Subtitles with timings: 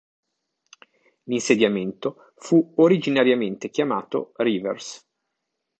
[1.25, 5.05] L'insediamento fu originariamente chiamato Rivers.